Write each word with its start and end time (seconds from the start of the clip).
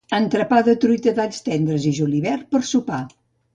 Entrepà 0.17 0.61
de 0.67 0.73
truita 0.85 1.13
d'alls 1.19 1.45
tendres 1.51 1.87
i 1.91 1.93
julivert 2.01 2.51
per 2.57 2.65
sopar 2.73 3.03